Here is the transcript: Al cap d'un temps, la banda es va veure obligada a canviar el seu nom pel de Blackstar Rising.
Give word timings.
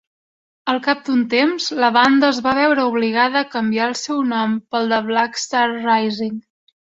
Al 0.71 0.79
cap 0.85 1.01
d'un 1.09 1.19
temps, 1.33 1.67
la 1.83 1.89
banda 1.97 2.29
es 2.35 2.39
va 2.47 2.53
veure 2.61 2.87
obligada 2.93 3.43
a 3.43 3.49
canviar 3.51 3.89
el 3.91 3.95
seu 4.01 4.25
nom 4.33 4.55
pel 4.75 4.89
de 4.95 5.01
Blackstar 5.11 5.65
Rising. 5.77 6.35